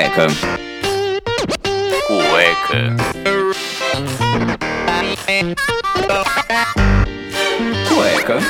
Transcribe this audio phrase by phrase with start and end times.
[0.00, 0.26] Cueca.
[2.08, 2.96] Cueca.
[7.86, 8.40] Cueca.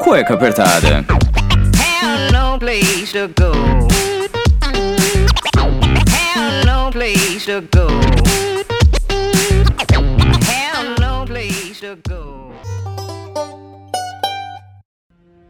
[0.00, 1.04] Cueca apertada.
[1.76, 3.52] Have no place to go.
[6.08, 7.88] Have no place to go.
[10.42, 12.27] Have no place to go.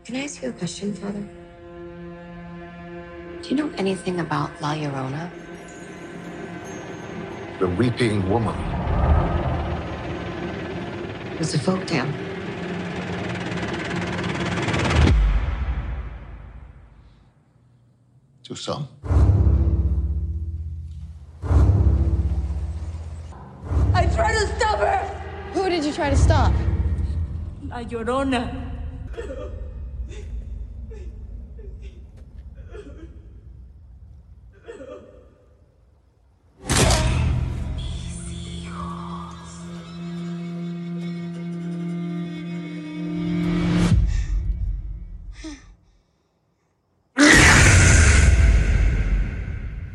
[0.09, 1.23] Can I ask you a question, Father?
[3.43, 5.31] Do you know anything about La Llorona?
[7.59, 8.57] The Weeping Woman.
[11.34, 12.11] It was a folk tale.
[18.45, 18.89] To some.
[23.93, 25.05] I tried to stop her!
[25.53, 26.55] Who did you try to stop?
[27.69, 28.69] La Llorona.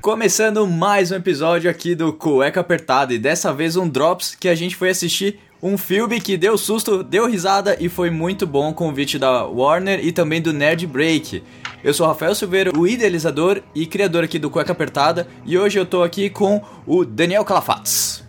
[0.04, 4.54] Começando mais um episódio aqui do Cueca Apertada e dessa vez um Drops que a
[4.54, 8.74] gente foi assistir um filme que deu susto, deu risada e foi muito bom o
[8.74, 11.42] convite da Warner e também do Nerd Break.
[11.82, 15.80] Eu sou o Rafael Silveira, o idealizador e criador aqui do Cueca Apertada e hoje
[15.80, 18.23] eu tô aqui com o Daniel Calafatz.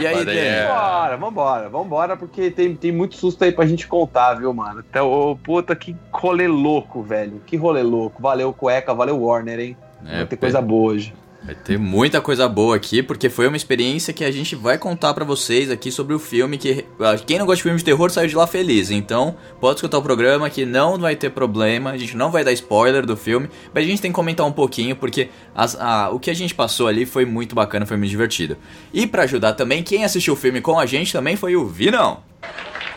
[0.00, 0.68] E aí, Daniel?
[0.68, 4.82] Vambora, vambora, vambora, porque tem, tem muito susto aí pra gente contar, viu, mano?
[4.88, 7.40] Então, ô, puta, que rolê louco, velho.
[7.46, 8.20] Que rolê louco.
[8.22, 9.76] Valeu, cueca, valeu, Warner, hein?
[10.06, 11.14] É, Vai ter coisa boa hoje.
[11.42, 15.14] Vai ter muita coisa boa aqui, porque foi uma experiência que a gente vai contar
[15.14, 18.10] pra vocês aqui sobre o filme que ah, quem não gosta de filme de terror
[18.10, 18.90] saiu de lá feliz.
[18.90, 22.52] Então, pode escutar o programa que não vai ter problema, a gente não vai dar
[22.52, 26.20] spoiler do filme, mas a gente tem que comentar um pouquinho porque as- ah, o
[26.20, 28.58] que a gente passou ali foi muito bacana, foi muito divertido.
[28.92, 32.20] E pra ajudar também, quem assistiu o filme com a gente também foi o Vinão.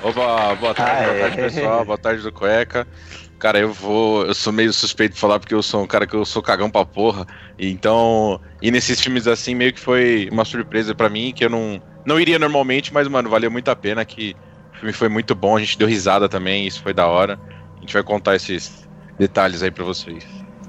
[0.04, 2.86] Opa, boa tarde, boa tarde pessoal, boa tarde do Cueca.
[3.40, 4.26] Cara, eu vou.
[4.26, 6.70] Eu sou meio suspeito de falar porque eu sou um cara que eu sou cagão
[6.70, 7.28] pra porra.
[7.60, 11.82] Então, e nesses filmes assim, meio que foi uma surpresa pra mim, que eu não,
[12.06, 14.36] não iria normalmente, mas, mano, valeu muito a pena que
[14.74, 17.40] o filme foi muito bom, a gente deu risada também, isso foi da hora.
[17.78, 18.88] A gente vai contar esses
[19.20, 20.26] detalhes aí pra vocês.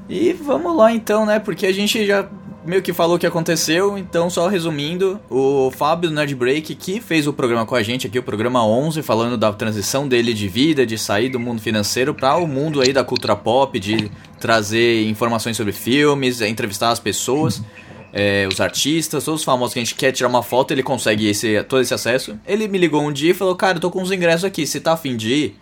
[0.09, 1.39] E vamos lá então, né?
[1.39, 2.29] Porque a gente já
[2.65, 7.01] meio que falou o que aconteceu, então só resumindo, o Fábio do Nerd Break que
[7.01, 10.49] fez o programa com a gente aqui, o programa 11, falando da transição dele de
[10.49, 14.11] vida, de sair do mundo financeiro para o mundo aí da cultura pop, de
[14.41, 17.63] trazer informações sobre filmes, entrevistar as pessoas.
[18.17, 21.27] é, os artistas, todos os famosos que a gente quer tirar uma foto, ele consegue
[21.27, 22.39] esse, todo esse acesso.
[22.47, 24.79] Ele me ligou um dia e falou: Cara, eu tô com uns ingressos aqui, você
[24.79, 25.57] tá afim de ir?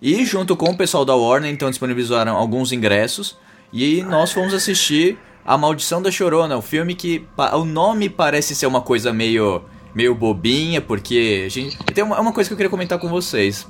[0.00, 3.36] E junto com o pessoal da Warner, então disponibilizaram alguns ingressos.
[3.72, 8.66] E nós fomos assistir A Maldição da Chorona, o filme que o nome parece ser
[8.66, 9.62] uma coisa meio
[9.94, 13.66] meio bobinha, porque a gente tem uma, uma coisa que eu queria comentar com vocês,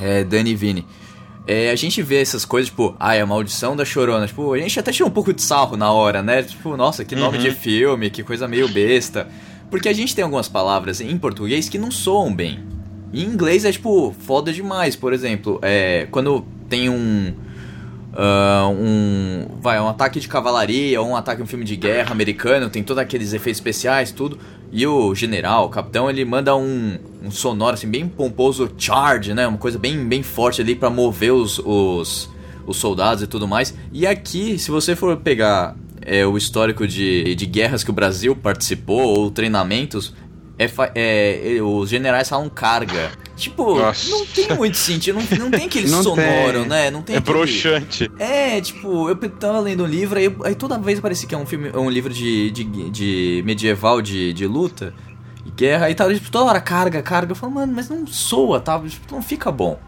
[0.00, 0.86] é, Dani e Vini.
[1.46, 4.26] É, a gente vê essas coisas, tipo, ai, a maldição da chorona.
[4.26, 6.42] Tipo, a gente até tira um pouco de sarro na hora, né?
[6.42, 9.28] Tipo, nossa, que nome de filme, que coisa meio besta.
[9.70, 12.64] Porque a gente tem algumas palavras em português que não soam bem.
[13.12, 17.34] Em inglês é tipo foda demais, por exemplo, é quando tem um
[18.18, 22.82] ah, um vai um ataque de cavalaria um ataque um filme de guerra americano, tem
[22.82, 24.38] todos aqueles efeitos especiais, tudo.
[24.72, 29.46] E o general, o capitão, ele manda um, um sonoro assim bem pomposo charge, né?
[29.46, 32.30] Uma coisa bem bem forte ali pra mover os, os
[32.66, 33.76] os soldados e tudo mais.
[33.92, 38.34] E aqui, se você for pegar é, o histórico de, de guerras que o Brasil
[38.34, 40.12] participou ou treinamentos,
[40.58, 43.10] é, é, é, os generais falam carga.
[43.36, 44.08] Tipo, Nossa.
[44.10, 46.68] não tem muito sentido, não, não tem aquele Não sonoro, tem.
[46.68, 46.90] né?
[46.90, 48.10] Não tem É aquele- broxante.
[48.18, 51.44] É, tipo, eu tava lendo um livro, aí, aí toda vez parecia que é um
[51.44, 54.94] filme, um livro de, de, de medieval de, de luta
[55.44, 57.32] e guerra, aí tava tipo, toda hora carga, carga.
[57.32, 58.80] Eu falo, mano, mas não soa, tá?
[58.80, 59.78] Tipo, não fica bom.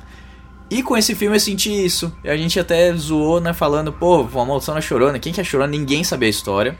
[0.70, 2.12] E com esse filme eu senti isso.
[2.22, 5.18] E a gente até zoou, né, falando, pô, uma maldição na chorona.
[5.18, 5.70] Quem que é a chorona?
[5.70, 6.76] Ninguém sabia a história.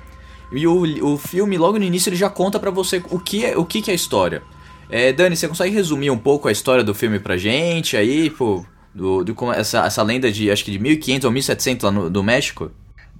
[0.50, 3.56] E o, o filme, logo no início, ele já conta pra você o que é,
[3.56, 4.42] o que que é a história.
[4.90, 8.64] É, Dani, você consegue resumir um pouco a história do filme pra gente aí, pô?
[8.94, 12.22] Do, do, essa, essa lenda de, acho que de 1500 ou 1700 lá no, do
[12.22, 12.70] México?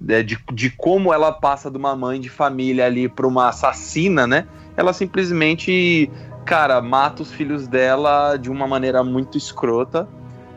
[0.07, 4.25] É, de, de como ela passa de uma mãe de família ali pra uma assassina,
[4.25, 4.47] né?
[4.75, 6.09] Ela simplesmente,
[6.45, 10.07] cara, mata os filhos dela de uma maneira muito escrota.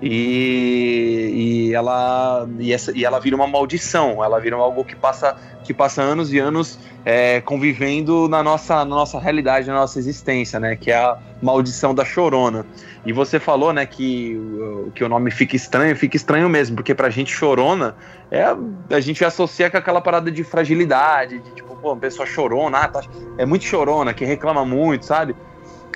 [0.02, 5.34] E, e ela e, essa, e ela vira uma maldição, ela vira algo que passa
[5.62, 10.58] que passa anos e anos é, convivendo na nossa, na nossa realidade, na nossa existência,
[10.58, 10.74] né?
[10.76, 12.66] Que é a maldição da chorona.
[13.04, 16.94] E você falou, né, que, o- que o nome fica estranho, fica estranho mesmo, porque
[16.94, 17.96] pra gente chorona,
[18.30, 18.44] é,
[18.90, 22.88] a gente associa com aquela parada de fragilidade, de tipo, pô, uma pessoa chorona, ah,
[22.88, 23.02] tá-
[23.36, 25.36] é muito chorona, que reclama muito, sabe?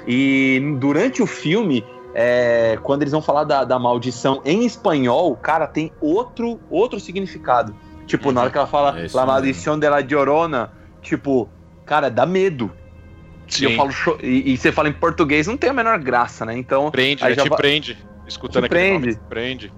[0.06, 1.88] E durante o filme,
[2.18, 7.76] é, quando eles vão falar da, da maldição em espanhol, cara, tem outro, outro significado.
[8.06, 10.72] Tipo, na hora que ela fala É La maldição de la llorona,
[11.02, 11.46] tipo,
[11.84, 12.72] cara, dá medo.
[13.60, 13.90] E, eu falo
[14.22, 16.56] e, e você fala em português, não tem a menor graça, né?
[16.56, 17.36] Então, Prende, Aí né?
[17.36, 17.98] já Te prende.
[18.26, 19.18] Escutando Te aquele nome, prende.
[19.18, 19.72] te prende.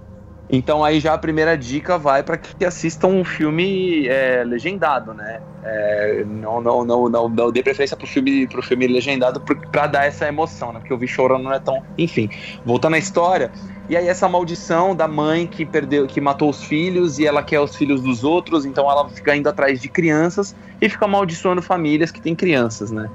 [0.49, 5.41] Então aí já a primeira dica vai para que assistam um filme é, legendado, né?
[5.61, 10.05] É, não, não, não, não, não dê preferência pro filme, pro filme legendado pra dar
[10.05, 10.79] essa emoção, né?
[10.79, 11.83] Porque eu vi chorando não é tão.
[11.97, 12.29] Enfim,
[12.65, 13.51] voltando à história.
[13.87, 17.59] E aí essa maldição da mãe que perdeu, que matou os filhos e ela quer
[17.59, 22.11] os filhos dos outros, então ela fica indo atrás de crianças e fica amaldiçoando famílias
[22.11, 23.09] que têm crianças, né?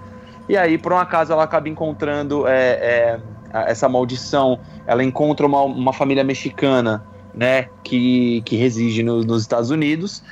[0.48, 3.20] E aí, por um acaso, ela acaba encontrando é, é,
[3.66, 4.60] essa maldição.
[4.86, 7.04] Ela encontra uma, uma família mexicana,
[7.34, 10.22] né, que, que reside no- nos Estados Unidos.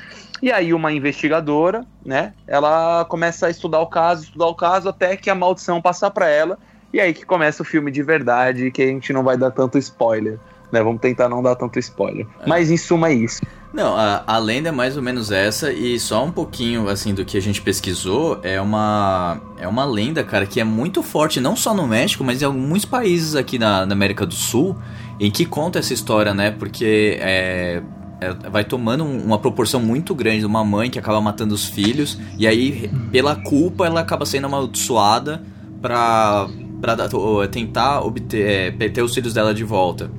[0.41, 5.17] E aí, uma investigadora, né, ela começa a estudar o caso, estudar o caso, até
[5.17, 6.59] que a maldição passa para ela.
[6.93, 9.79] E aí que começa o filme de verdade, que a gente não vai dar tanto
[9.79, 10.39] spoiler.
[10.73, 12.27] Né, vamos tentar não dar tanto spoiler.
[12.47, 13.43] Mas em suma é isso.
[13.75, 17.25] Não, a, a lenda é mais ou menos essa, e só um pouquinho, assim, do
[17.25, 21.55] que a gente pesquisou, é uma, é uma lenda, cara, que é muito forte, não
[21.57, 24.77] só no México, mas em alguns países aqui na, na América do Sul,
[25.21, 27.83] em que conta essa história, né, porque é,
[28.21, 31.67] é, vai tomando um- uma proporção muito grande de uma mãe que acaba matando os
[31.67, 35.43] filhos, e aí, pela culpa, ela acaba sendo amaldiçoada
[35.81, 40.11] dar- ou, tentar obter, é, ter os filhos dela de volta.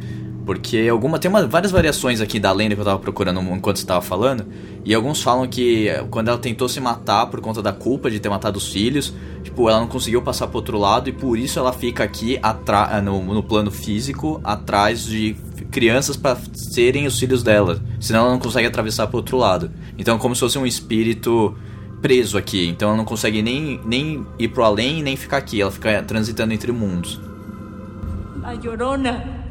[0.46, 3.86] Porque alguma tem uma, várias variações aqui da lenda que eu tava procurando enquanto você
[3.86, 4.46] tava falando.
[4.84, 8.20] E alguns falam que eh, quando ela tentou se matar por conta da culpa de
[8.20, 11.60] ter matado os filhos, tipo, ela não conseguiu passar pro outro lado e por isso
[11.60, 15.34] ela fica aqui atra no, no plano físico, atrás de
[15.72, 17.82] crianças para serem os filhos dela.
[18.00, 19.72] Senão ela não consegue atravessar pro outro lado.
[19.98, 21.56] Então é como se fosse um espírito
[22.02, 22.68] preso aqui.
[22.68, 25.62] Então ela não consegue nem, nem ir pro além nem ficar aqui.
[25.62, 27.20] Ela fica transitando entre mundos.
[28.42, 29.43] La Llorona.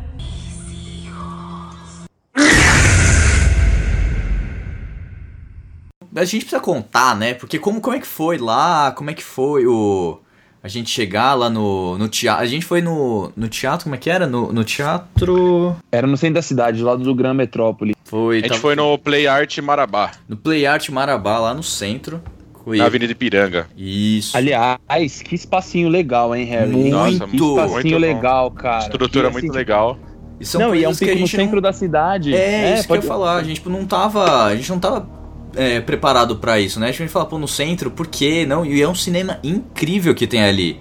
[6.14, 7.34] A gente precisa contar, né?
[7.34, 8.92] Porque como, como é que foi lá?
[8.92, 10.18] Como é que foi o.
[10.62, 12.42] A gente chegar lá no, no teatro.
[12.42, 14.26] A gente foi no, no teatro, como é que era?
[14.26, 15.74] No, no teatro.
[15.90, 17.94] Era no centro da cidade, do lado do Gran Metrópole.
[18.04, 18.36] Foi.
[18.36, 22.22] A gente tava- foi no Play Art Marabá, no Play Art Marabá, lá no centro.
[22.62, 23.66] Foi- na Avenida Ipiranga.
[23.76, 24.36] Isso.
[24.36, 26.70] Aliás, que espacinho legal, hein, Harry?
[26.70, 26.90] Muito.
[26.90, 27.98] Nossa, Que espacinho muito bom.
[27.98, 28.84] legal, cara.
[28.84, 29.98] Estrutura Que, muito assim, legal.
[30.42, 32.34] E são não, e é um pico a no gente não- centro da cidade.
[32.34, 33.36] É, isso pode- que eu ia falar.
[33.36, 34.44] A gente tipo, não tava.
[34.46, 35.08] A gente não tava
[35.54, 36.88] é, preparado pra isso, né?
[36.88, 38.44] A gente fala, pô, no centro, por quê?
[38.46, 40.78] Não, e é um cinema incrível que tem ali.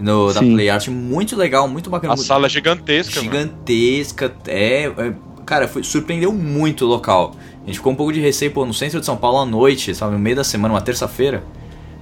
[0.00, 0.40] No, da.
[0.40, 2.14] Play Art, muito legal, muito bacana.
[2.14, 3.32] A sala é gigantesca, mano.
[3.32, 5.12] gigantesca, é, é,
[5.46, 7.34] cara, foi, surpreendeu muito o local.
[7.62, 9.94] A gente ficou um pouco de receio, pô, no centro de São Paulo à noite,
[9.94, 11.42] sabe, no meio da semana, uma terça-feira.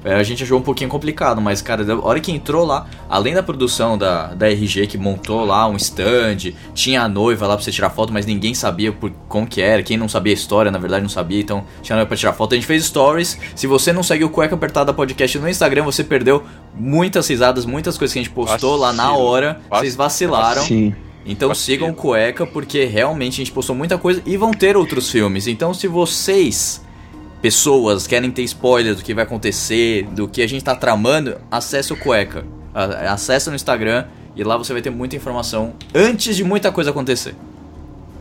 [0.05, 3.35] É, A gente achou um pouquinho complicado, mas, cara, da hora que entrou lá, além
[3.35, 7.65] da produção da, da RG que montou lá um stand, tinha a noiva lá pra
[7.65, 9.83] você tirar foto, mas ninguém sabia por, como que era.
[9.83, 12.33] Quem não sabia a história, na verdade, não sabia, então tinha a noiva pra tirar
[12.35, 12.53] foto.
[12.53, 13.39] A gente fez stories.
[13.57, 16.43] Se você não segue o Cueca Apertada Podcast no Instagram, você perdeu
[16.75, 19.25] muitas risadas, muitas coisas que a gente postou lá na Vacilo.
[19.25, 19.61] hora.
[19.71, 20.63] Vocês vacilaram.
[20.63, 20.95] Sim.
[21.27, 21.65] Então Vacilo.
[21.65, 25.47] sigam o Cueca, porque realmente a gente postou muita coisa e vão ter outros filmes.
[25.47, 26.84] Então se vocês,
[27.45, 31.93] pessoas, querem ter spoiler do que vai acontecer, do que a gente tá tramando, acesse
[31.93, 32.43] o Cueca.
[32.75, 37.35] Acesse no Instagram e lá você vai ter muita informação antes de muita coisa acontecer.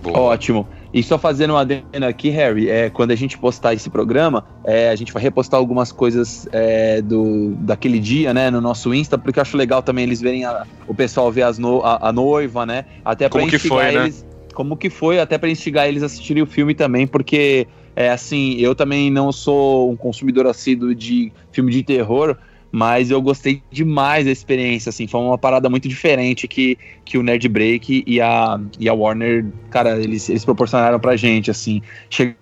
[0.03, 0.19] Boa.
[0.19, 0.67] Ótimo.
[0.93, 4.89] E só fazendo um adendo aqui, Harry, é, quando a gente postar esse programa, é,
[4.89, 9.39] a gente vai repostar algumas coisas é, do, daquele dia, né, no nosso Insta, porque
[9.39, 12.65] eu acho legal também eles verem a- o pessoal ver as no- a, a noiva,
[12.65, 12.83] né?
[13.05, 14.03] Até pra Como que instigar foi, né?
[14.03, 14.25] eles.
[14.53, 18.55] Como que foi, até pra instigar eles a assistirem o filme também, porque é assim,
[18.57, 22.37] eu também não sou um consumidor assíduo de filme de terror,
[22.71, 27.23] mas eu gostei demais da experiência, assim, foi uma parada muito diferente que, que o
[27.23, 31.83] Nerd Break e a, e a Warner, cara, eles, eles proporcionaram pra gente, assim,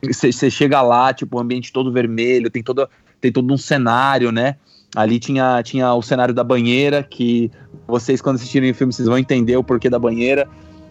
[0.01, 2.87] você chega lá, tipo, o ambiente todo vermelho, tem todo,
[3.19, 4.55] tem todo um cenário, né,
[4.95, 7.51] ali tinha, tinha o cenário da banheira, que
[7.85, 10.47] vocês quando assistirem o filme, vocês vão entender o porquê da banheira,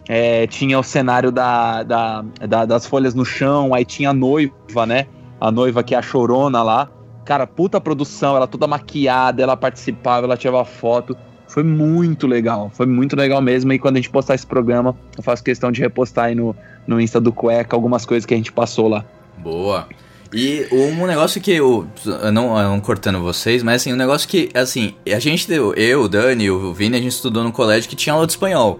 [0.09, 4.85] É, tinha o cenário da, da, da- das folhas no chão, aí tinha a noiva,
[4.85, 5.05] né,
[5.39, 6.89] a noiva que é a chorona lá,
[7.23, 11.15] Cara, puta produção, ela toda maquiada, ela participava, ela tirava foto.
[11.47, 13.71] Foi muito legal, foi muito legal mesmo.
[13.71, 16.55] E quando a gente postar esse programa, eu faço questão de repostar aí no,
[16.87, 19.05] no Insta do Cueca algumas coisas que a gente passou lá.
[19.37, 19.87] Boa.
[20.33, 21.85] E um negócio que eu.
[22.33, 25.73] Não, não cortando vocês, mas assim, um negócio que, assim, a gente deu.
[25.75, 28.79] Eu, o Dani, o Vini, a gente estudou no colégio que tinha aula de espanhol.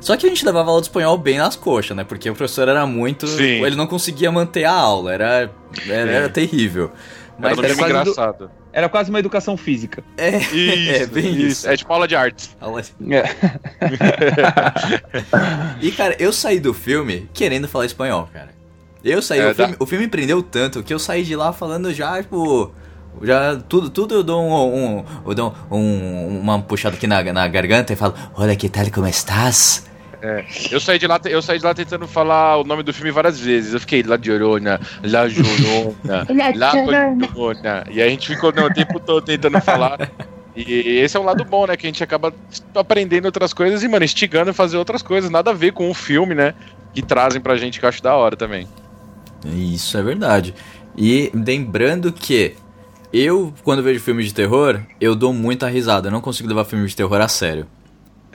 [0.00, 2.04] Só que a gente levava aula de espanhol bem nas coxas, né?
[2.04, 3.26] Porque o professor era muito.
[3.26, 3.64] Sim.
[3.64, 5.50] Ele não conseguia manter a aula, era,
[5.88, 6.90] era, era terrível.
[7.38, 8.50] Mas é era quase do- engraçado.
[8.72, 10.04] Era quase uma educação física.
[10.16, 11.68] é, Isso, é bem isso.
[11.68, 12.56] É tipo aula de artes.
[12.60, 13.24] Aula- É.
[15.80, 18.50] E, cara, eu saí do filme querendo falar espanhol, cara.
[19.02, 21.52] Eu saí, É, o, filme, o filme me prendeu tanto que eu saí de lá
[21.52, 22.72] falando já, tipo.
[23.22, 27.48] Já, tudo, tudo eu dou um, um, eu dou um- uma puxada aqui na, na
[27.48, 29.84] garganta e falo, olha que tal, como estás?
[30.70, 33.40] Eu saí de lá, eu saí de lá tentando falar o nome do filme várias
[33.40, 33.72] vezes.
[33.72, 37.84] Eu fiquei La Llorona, La Llorona, La Llorona.
[37.90, 40.10] E aí a gente ficou não, o tempo todo tentando falar.
[40.54, 41.76] E esse é o lado bom, né?
[41.76, 42.34] Que a gente acaba
[42.74, 45.30] aprendendo outras coisas e, mano, instigando a fazer outras coisas.
[45.30, 46.54] Nada a ver com o filme, né?
[46.92, 48.66] Que trazem pra gente que eu acho da hora também.
[49.44, 50.54] Isso é verdade.
[50.96, 52.54] E lembrando que
[53.12, 56.08] eu, quando vejo filme de terror, eu dou muita risada.
[56.08, 57.66] Eu não consigo levar filme de terror a sério.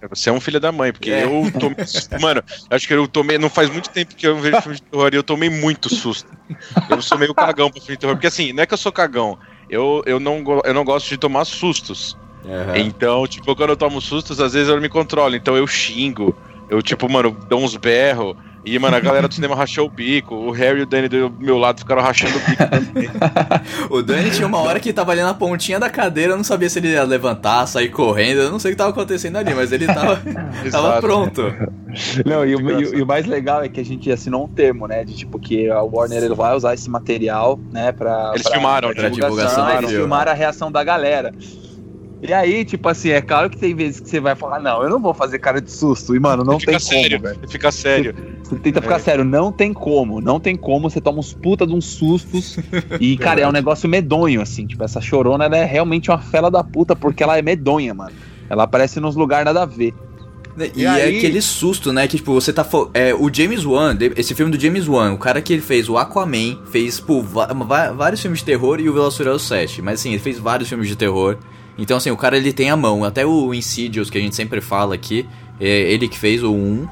[0.09, 1.24] Você é um filho da mãe, porque É.
[1.25, 1.77] eu tomei.
[2.21, 3.38] Mano, acho que eu tomei.
[3.38, 6.29] Não faz muito tempo que eu vejo filme de terror e eu tomei muito susto.
[6.89, 8.15] Eu sou meio cagão pra filme de terror.
[8.15, 9.38] Porque assim, não é que eu sou cagão.
[9.69, 12.17] Eu, eu, não, eu não gosto de tomar sustos.
[12.75, 15.35] Então, tipo, quando eu tomo sustos, às vezes eu não me controlo.
[15.35, 16.35] Então eu xingo.
[16.69, 18.35] Eu, tipo, mano, dou uns berros.
[18.65, 20.34] E, mano, a galera do cinema rachou o bico.
[20.36, 23.10] O Harry e o Danny do meu lado ficaram rachando o bico também.
[23.89, 26.69] O Dani tinha uma hora que tava ali na pontinha da cadeira, eu não sabia
[26.69, 29.72] se ele ia levantar, sair correndo, eu não sei o que tava acontecendo ali, mas
[29.72, 30.19] ele tava,
[30.72, 31.43] tava pronto.
[32.25, 34.88] Não, e o, e e o mais legal é que a gente assinou um termo,
[34.88, 35.03] né?
[35.03, 37.91] De tipo, que a Warner ele vai usar esse material, né?
[37.91, 39.10] Pra, Eles pra- filmaram, pra né?
[39.12, 39.95] divulgação do eles filme.
[39.95, 41.34] filmaram a reação da galera.
[42.27, 44.89] E aí, tipo assim, é claro que tem vezes que você vai falar, não, eu
[44.89, 46.15] não vou fazer cara de susto.
[46.15, 47.50] E, mano, não fica tem sério, como, velho.
[47.50, 48.15] fica sério.
[48.44, 49.00] Você tenta ficar É.
[49.00, 52.58] sério, não tem como, não tem como, você toma uns puta de uns sustos.
[53.00, 54.65] e, cara, é um negócio medonho, assim.
[54.65, 58.12] Tipo, essa chorona ela é realmente uma fela da puta, porque ela é medonha, mano.
[58.50, 59.94] Ela aparece nos lugares nada a ver.
[60.74, 62.08] E, E é aí- aquele susto, né?
[62.08, 62.63] Que tipo, você tá.
[62.63, 65.89] fo- É, o James Wan, esse filme do James Wan, o cara que ele fez
[65.89, 69.82] o Aquaman, fez pô, vários filmes de terror e o Velociraptor 7.
[69.82, 71.38] Mas assim, ele fez vários filmes de terror.
[71.77, 73.03] Então, assim, o cara ele tem a mão.
[73.03, 75.27] Até o Insidious, que a gente sempre fala aqui,
[75.60, 76.88] é ele que fez o 1.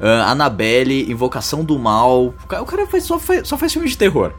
[0.00, 2.34] Ah, Annabelle, Invocação do Mal.
[2.60, 4.32] O cara, faz- só, faz, só faz filme de terror.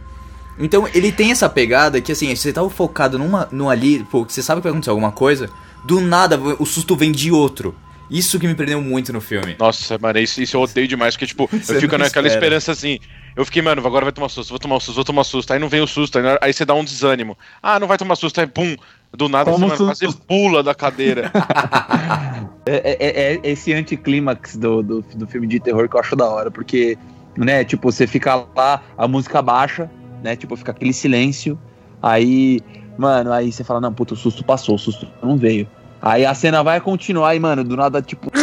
[0.58, 4.42] Então ele tem essa pegada que assim, você tá focado numa, num ali, pô, você
[4.42, 5.50] sabe que vai acontecer alguma coisa,
[5.84, 7.76] do nada o susto vem de outro.
[8.10, 9.56] Isso que me prendeu muito no filme.
[9.58, 12.28] Nossa, mano, isso, isso eu odeio demais, porque, tipo, eu fico naquela espera.
[12.28, 13.00] esperança assim.
[13.36, 15.52] Eu fiquei, mano, agora vai tomar susto, vou tomar susto, vou tomar susto.
[15.52, 17.38] Aí não vem o susto, aí, você dá um desânimo.
[17.62, 18.76] Ah, não vai tomar susto, aí pum,
[19.14, 21.32] do nada Toma você, mano, pula da cadeira.
[22.68, 26.28] É, é- é esse anticlímax do, do, do filme de terror que eu acho da
[26.28, 26.98] hora, porque,
[27.38, 29.88] né, tipo, você fica lá, a música baixa,
[30.24, 31.60] né, tipo, fica aquele silêncio,
[32.02, 32.60] aí,
[32.98, 35.68] mano, aí você fala, não, puta, o susto passou, o susto não veio.
[36.06, 38.30] Aí a cena vai continuar e, mano, do nada, tipo.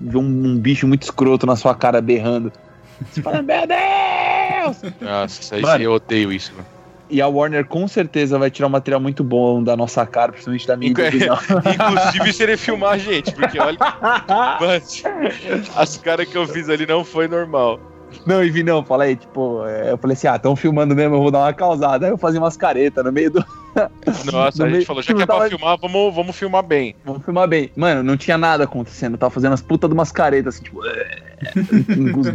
[0.00, 2.52] Vê um, um bicho muito escroto na sua cara berrando.
[3.10, 4.94] Você fala, meu Deus!
[5.00, 5.82] Nossa, Mano.
[5.82, 6.64] eu odeio isso, mano.
[7.10, 10.66] E a Warner com certeza vai tirar um material muito bom da nossa cara, principalmente
[10.66, 11.38] da minha individual.
[11.74, 13.78] Inclusive se ele filmar a gente, porque olha,
[15.76, 17.80] as caras que eu fiz ali não foi normal.
[18.24, 21.20] Não, e vi, não, falei, tipo, é, eu falei assim, ah, tão filmando mesmo, eu
[21.20, 22.06] vou dar uma causada.
[22.06, 23.44] Aí eu fazia umas caretas no meio do.
[24.32, 26.94] Nossa, No a gente falou, já que é pra tava- filmar, vamos, vamos filmar bem.
[27.04, 27.70] Vamos filmar bem.
[27.76, 30.80] Mano, não tinha nada acontecendo, eu tava fazendo as putas de umas caretas, assim, tipo.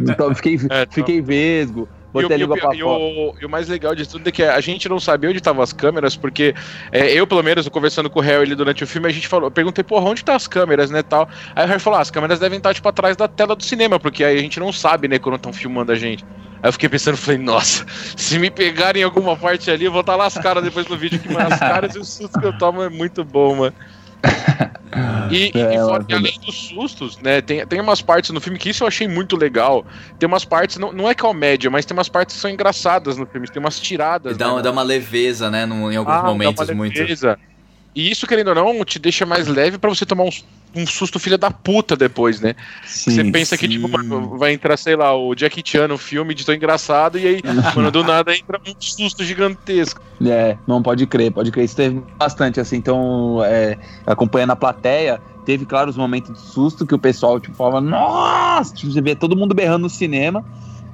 [0.09, 2.99] Então, fiquei, É, fiquei vesgo, E o, e o- e fora.
[2.99, 5.61] o- e o mais legal de tudo é que a gente não sabia onde estavam
[5.63, 6.53] as câmeras, porque
[6.91, 9.47] é, eu, pelo menos, conversando com o Harry ali durante o filme, a gente falou,
[9.47, 11.27] eu perguntei, porra, onde tá as câmeras, né, tal.
[11.55, 13.99] Aí o Harry falou, ah, as câmeras devem estar, tipo, atrás da tela do cinema,
[13.99, 16.23] porque aí a gente não sabe, né, quando estão filmando a gente.
[16.61, 20.01] Aí eu fiquei pensando, falei, nossa, se me pegarem em alguma parte ali, eu vou
[20.01, 22.89] estar lascado depois no vídeo, que, as caras e o susto que eu tomo é
[22.89, 23.73] muito bom, mano.
[25.31, 28.59] E, É, e fora que além dos sustos, né, tem, tem umas partes no filme
[28.59, 29.85] que isso eu achei muito legal.
[30.19, 33.25] Tem umas partes, não, não é comédia, mas tem umas partes que são engraçadas no
[33.25, 34.37] filme, tem umas tiradas.
[34.37, 35.65] Dá, né, dá uma leveza, né?
[35.65, 37.01] no- em alguns ah, dá momentos uma muito.
[37.93, 40.29] E isso, querendo ou não, te deixa mais leve pra você tomar um,
[40.75, 42.55] um susto filha da puta depois, né?
[42.85, 46.45] você pensa que, tipo, mano, vai entrar, sei lá, o Jackie Chan no filme de
[46.45, 47.41] tão engraçado, e aí,
[47.75, 50.01] mano, do nada entra um susto gigantesco.
[50.25, 51.65] É, não pode crer, pode crer.
[51.65, 56.85] Isso teve bastante, assim, então, é, acompanhando a plateia, teve, claro, os momentos de susto
[56.85, 58.73] que o pessoal, tipo, falava, nossa!
[58.73, 60.43] Tipo, você vê todo mundo berrando no cinema.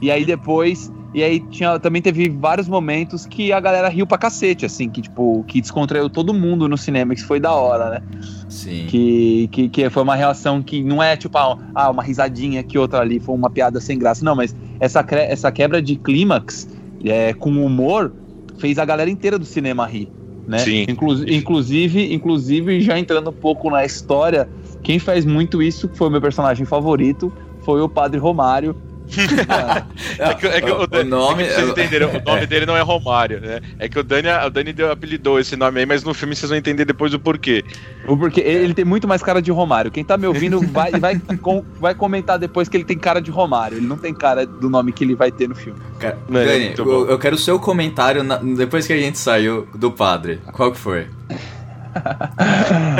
[0.01, 0.91] E aí depois.
[1.13, 5.01] E aí tinha, também teve vários momentos que a galera riu pra cacete, assim, que
[5.01, 8.01] tipo, que descontraiu todo mundo no cinema, que foi da hora, né?
[8.49, 8.85] Sim.
[8.87, 12.77] Que, que, que foi uma reação que não é tipo, ah, ah, uma risadinha que
[12.77, 14.23] outra ali, foi uma piada sem graça.
[14.23, 16.67] Não, mas essa, essa quebra de clímax
[17.03, 18.13] é, com humor
[18.59, 20.11] fez a galera inteira do cinema rir.
[20.45, 20.59] Né?
[20.59, 20.85] Sim.
[20.87, 24.47] Inclu- inclusive, inclusive, já entrando um pouco na história,
[24.83, 28.75] quem faz muito isso, que foi o meu personagem favorito, foi o Padre Romário.
[30.19, 32.65] É que, é que o, o Dani- nome- é que vocês entenderam, o nome dele
[32.65, 33.61] não é Romário, né?
[33.79, 36.49] É que o Dani, o Dani deu, apelidou esse nome aí, mas no filme vocês
[36.49, 37.63] vão entender depois o porquê.
[38.05, 39.89] Porque ele tem muito mais cara de Romário.
[39.91, 43.31] Quem tá me ouvindo vai, vai, com- vai comentar depois que ele tem cara de
[43.31, 43.77] Romário.
[43.77, 45.79] Ele não tem cara do nome que ele vai ter no filme.
[45.99, 48.97] Cara, Não, é Dani, muito eu, eu quero o seu comentário na- depois que a
[48.97, 50.39] gente saiu do padre.
[50.53, 51.07] Qual que foi?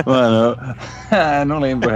[0.05, 0.57] Mano,
[1.39, 1.91] eu- não lembro.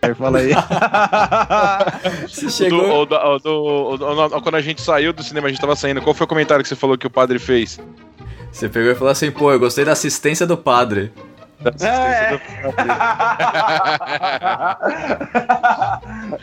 [0.00, 0.50] Aí, Fala aí.
[2.28, 3.04] Você chegou.
[3.06, 6.00] do- o do- o do- quando a gente saiu do cinema, a gente tava saindo,
[6.00, 7.80] qual foi o comentário que você falou que o padre fez?
[8.52, 11.12] Você pegou e falou assim, pô, eu gostei da assistência do padre.
[11.60, 12.76] Da assistência, do,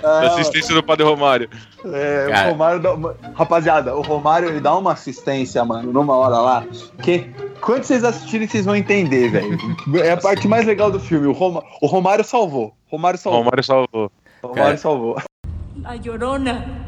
[0.02, 1.50] da assistência do padre Romário.
[1.86, 2.48] É, Cara.
[2.48, 3.16] o Romário dá uma...
[3.34, 6.66] Rapaziada, o Romário ele dá uma assistência, mano, numa hora lá.
[7.02, 9.58] Que quando vocês assistirem, vocês vão entender, velho.
[10.04, 11.28] É a parte mais legal do filme.
[11.28, 11.64] O, Roma...
[11.82, 12.76] o Romário salvou.
[12.92, 13.42] O Romário salvou.
[13.42, 14.12] Romário salvou.
[14.42, 14.78] O Romário Cara.
[14.78, 15.18] salvou.
[15.82, 16.86] La Llorona.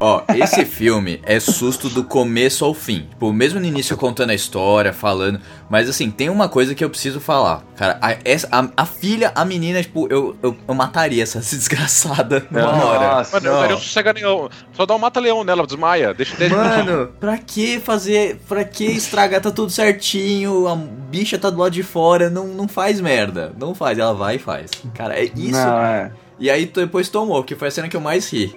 [0.00, 3.06] Ó, esse filme é susto do começo ao fim.
[3.10, 5.40] Tipo, mesmo no início contando a história, falando.
[5.70, 7.62] Mas assim, tem uma coisa que eu preciso falar.
[7.76, 12.44] Cara, a, essa- a- a filha, a menina, tipo, eu, eu, eu mataria essa desgraçada
[12.50, 13.14] numa hora.
[13.18, 14.48] Nossa, Mano, eu não sossega nenhum.
[14.72, 16.12] Só dá um mata-leão nela, desmaia.
[16.12, 18.40] Deixa deixa- Mano, pra que fazer.
[18.48, 19.40] Pra que estragar?
[19.40, 23.52] Tá tudo certinho, a bicha tá do lado de fora, não, não faz merda.
[23.58, 24.70] Não faz, ela vai e faz.
[24.94, 25.52] Cara, é isso.
[25.52, 26.10] Não, é.
[26.38, 28.54] E aí depois tomou, que foi a cena que eu mais ri.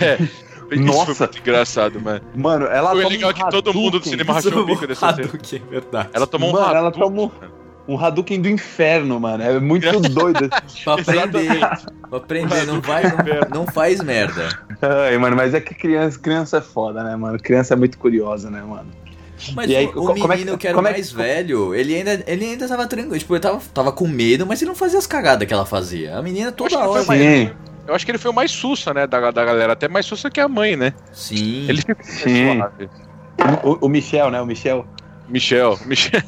[0.00, 0.18] É.
[0.70, 1.14] Isso Nossa.
[1.14, 2.20] foi muito engraçado, mano.
[2.36, 4.10] Mano, ela Foi toma legal um que todo mundo do Hadouken.
[4.12, 5.28] cinema rachou o bico dessa cena.
[5.28, 6.08] Hadouken, é verdade.
[6.12, 7.00] Ela tomou um Mano, ela Hadouken.
[7.02, 7.22] toma
[7.88, 9.42] um, um Hadouken do inferno, mano.
[9.42, 10.48] É muito doido.
[10.84, 11.58] Pra aprender.
[12.08, 14.48] pra aprender, não vai, não, não faz merda.
[14.82, 17.38] Ai, mano, mas é que criança, criança é foda, né, mano?
[17.38, 18.88] Criança é muito curiosa, né, mano?
[19.54, 21.10] Mas E aí, o, o como é menino que- que, era o como é mais
[21.10, 23.16] que- velho, ele ainda, ele ainda tava tranquilo.
[23.18, 26.16] Tipo, ele tava, tava com medo, mas ele não fazia as cagadas que ela fazia.
[26.18, 27.04] A menina toda hora.
[27.04, 27.50] foi mais- Sim,
[27.88, 29.72] Eu acho que ele foi o mais sussa, né, da, da galera.
[29.72, 30.92] Até mais sussa que a mãe, né?
[31.10, 31.66] Sim.
[31.68, 32.58] Ele ficou Sim.
[32.58, 32.90] suave.
[33.64, 34.40] o, o Michel, né?
[34.40, 34.86] O Michel.
[35.28, 35.78] Michel.
[35.86, 36.20] Michel.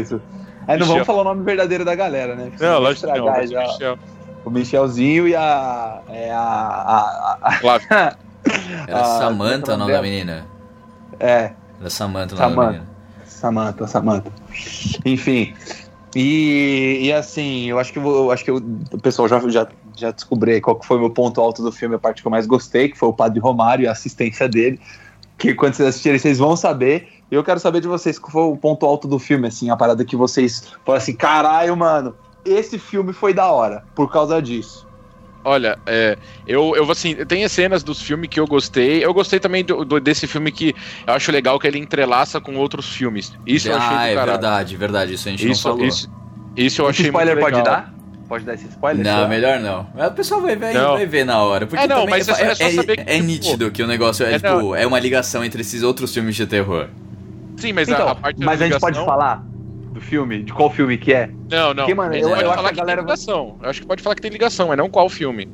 [0.00, 0.20] Isso.
[0.66, 0.86] Aí não Michel.
[0.86, 2.50] vamos falar o nome verdadeiro da galera, né?
[2.58, 3.26] Não, lógico que não.
[3.26, 3.60] mas já.
[3.62, 3.98] Michel.
[4.44, 6.00] O Michelzinho e a.
[6.08, 6.38] É a.
[6.40, 7.86] a, a- Flávio.
[8.88, 10.46] Era Samantha como é o o nome da menina.
[11.20, 12.72] é, Era Samantha o nome da Samantha.
[12.72, 12.88] menina.
[13.26, 14.32] Samantha, Samantha.
[15.04, 15.54] Enfim.
[16.16, 19.68] E, e assim, eu acho que, eu acho que eu- o pessoal já, já,
[20.00, 22.30] já descobriu qual que foi o meu ponto alto do filme, a parte que eu
[22.30, 24.80] mais gostei, que foi o Padre Romário e a assistência dele.
[25.36, 27.08] Que quando vocês assistirem, vocês vão saber.
[27.30, 29.76] E eu quero saber de vocês qual foi o ponto alto do filme, assim, a
[29.76, 34.86] parada que vocês falaram assim, caralho, mano, esse filme foi da hora, por causa disso.
[35.44, 39.04] Olha, é, eu, eu assim, tem cenas dos filmes que eu gostei.
[39.04, 40.74] Eu gostei também do, do- desse filme que
[41.06, 43.32] eu acho legal que ele entrelaça com outros filmes.
[43.46, 44.32] Isso eu achei ah, é caralho.
[44.32, 45.14] verdade, verdade.
[45.14, 45.86] Isso a gente Isso, não falou.
[45.88, 46.10] isso,
[46.56, 47.74] isso eu Esse achei spoiler muito pode legal.
[47.74, 47.94] dar?
[48.28, 49.02] Pode dar esse spoiler?
[49.04, 49.28] Não, Será?
[49.28, 49.86] melhor não.
[50.06, 50.92] O pessoal vai ver, Não.
[50.92, 51.66] vai ver na hora.
[51.66, 53.82] Porque É, não, também mas é só- é só saber que, é tipo, nítido que
[53.82, 54.76] o negócio é, é, tipo, não.
[54.76, 56.88] é uma ligação entre esses outros filmes de terror.
[57.56, 59.42] Sim, mas a- Então, a, parte da mas a gente pode ligação- falar
[59.92, 60.42] do filme?
[60.42, 61.30] De qual filme que é?
[61.50, 61.76] Não, não.
[61.76, 63.56] Porque, mano, eu- pode eu acho falar que a que galera tem vai- ligação.
[63.62, 65.48] Eu acho que pode falar que tem ligação, mas não qual filme.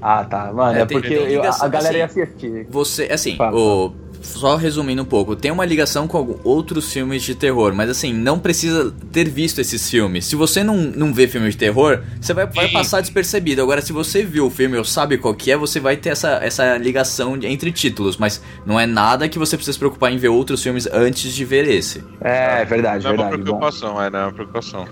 [0.00, 0.52] Ah, tá.
[0.52, 2.20] Mano, É, é, tem- porque eu- a- ligação, a galera ia assim.
[2.22, 2.66] assistir.
[2.68, 3.56] Você, assim, Fala.
[3.56, 8.12] o, só resumindo um pouco, tem uma ligação com outros filmes de terror, mas assim,
[8.12, 10.24] não precisa ter visto esses filmes.
[10.24, 13.60] Se você não, não vê filme de terror, você vai, vai passar despercebido.
[13.60, 16.38] Agora, se você viu o filme ou sabe qual que é, você vai ter essa,
[16.42, 20.28] essa ligação entre títulos, mas não é nada que você precisa se preocupar em ver
[20.28, 22.02] outros filmes antes de ver esse.
[22.20, 23.36] É, verdade, Não é uma verdade.
[23.42, 23.58] bom.
[23.58, 24.86] preocupação, é, não é uma preocupação.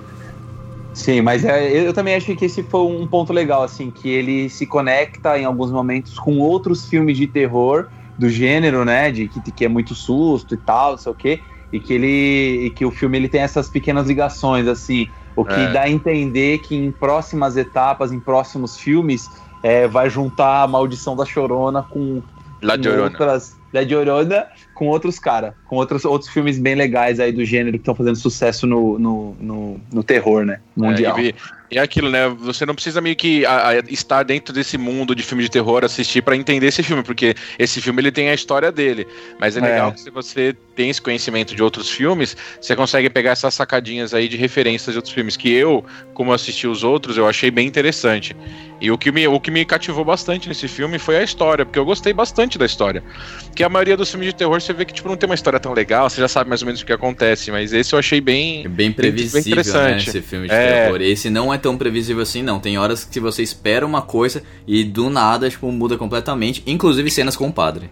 [0.93, 4.09] Sim, mas é, eu, eu também achei que esse foi um ponto legal, assim, que
[4.09, 7.87] ele se conecta em alguns momentos com outros filmes de terror
[8.19, 9.11] do gênero, né?
[9.11, 11.41] De que, que é muito susto e tal, não sei o quê.
[11.73, 12.67] E que ele.
[12.67, 15.09] E que o filme ele tem essas pequenas ligações, assim.
[15.37, 15.73] O que É.
[15.73, 19.29] dá a entender que em próximas etapas, em próximos filmes,
[19.63, 22.21] é, vai juntar a maldição da chorona com,
[22.61, 23.05] La com Llorona.
[23.05, 23.57] outras.
[23.73, 27.83] La Llorona com outros caras, com outros, outros filmes bem legais aí do gênero que
[27.83, 30.59] estão fazendo sucesso no, no, no, no terror, né?
[30.77, 31.17] Mundial.
[31.19, 31.35] É, e,
[31.79, 32.29] é aquilo, né?
[32.29, 35.85] Você não precisa meio que a, a, estar dentro desse mundo de filme de terror,
[35.85, 39.07] assistir pra entender esse filme, porque esse filme ele tem a história dele.
[39.39, 39.93] Mas é legal É.
[39.93, 44.29] que se você tem esse conhecimento de outros filmes, você consegue pegar essas sacadinhas aí
[44.29, 45.37] de referências de outros filmes.
[45.37, 48.35] Que eu, como assisti os outros, eu achei bem interessante.
[48.81, 51.79] E o que, me, o que me cativou bastante nesse filme foi a história, porque
[51.79, 53.03] eu gostei bastante da história.
[53.45, 55.61] Porque a maioria dos filmes de terror você vê que tipo, não tem uma história
[55.61, 58.23] tão legal, você já sabe mais ou menos o que acontece, mas esse eu achei
[58.23, 58.65] bem.
[58.65, 60.07] É bem previsível, bem interessante.
[60.07, 60.85] né, esse filme de É.
[60.85, 61.03] terror.
[61.03, 62.59] Esse não é tão previsível assim, não.
[62.59, 66.63] Tem horas que você espera uma coisa e do nada, tipo, muda completamente.
[66.67, 67.91] Inclusive cenas com o padre.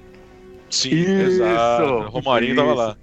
[0.70, 1.10] Sim, Isso,
[1.42, 1.82] exato.
[1.84, 2.76] O Romarinho tava isso.
[2.78, 2.96] lá.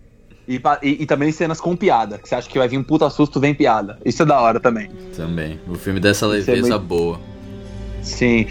[0.48, 3.10] E, e- e também cenas com piada, que você acha que vai vir um puta
[3.10, 3.98] susto, vem piada.
[4.06, 4.90] Isso é da hora também.
[5.16, 5.60] Também.
[5.68, 7.35] O filme dessa é leveza muito- boa.
[8.06, 8.46] Sim.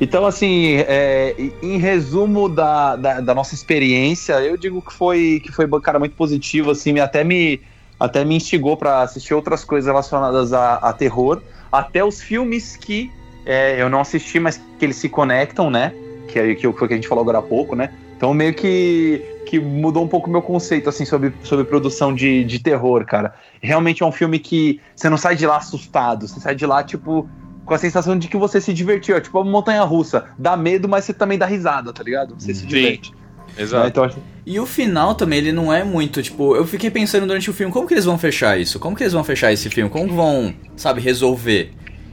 [0.00, 5.52] Então, assim, é, em resumo da, da, da nossa experiência, eu digo que foi, que
[5.52, 7.62] foi cara, muito positivo, assim, até me,
[7.98, 13.14] até me instigou para assistir outras coisas relacionadas a, a terror, até os filmes que
[13.44, 15.96] é, eu não assisti, mas que eles se conectam, né?
[16.26, 17.90] Que, é- que que a gente falou agora há pouco, né?
[18.16, 22.44] Então, meio que, que mudou um pouco o meu conceito, assim, sobre, sobre produção de,
[22.44, 23.34] de terror, cara.
[23.62, 26.82] Realmente é um filme que você não sai de lá assustado, você sai de lá,
[26.84, 27.30] tipo,
[27.64, 29.16] com a sensação de que você se divertiu.
[29.16, 30.24] É tipo uma montanha russa.
[30.38, 32.34] Dá medo, mas você também dá risada, tá ligado?
[32.38, 32.66] Você se Sim.
[32.66, 33.12] diverte.
[33.58, 33.88] Exato.
[33.88, 37.50] Então, acho- E o final também, ele não é muito, tipo, eu fiquei pensando durante
[37.50, 38.78] o filme, como que eles vão fechar isso?
[38.78, 39.90] Como que eles vão fechar esse filme?
[39.90, 41.72] Como que vão, sabe, resolver?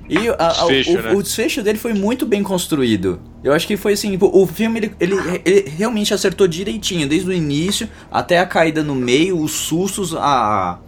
[0.10, 1.12] E a- a- Desfecho, o, né?
[1.14, 3.20] o desfecho dele foi muito bem construído.
[3.44, 7.30] Eu acho que foi assim, tipo, o filme ele, ele, ele realmente acertou direitinho, desde
[7.30, 10.80] o início até a caída no meio, os sustos, a,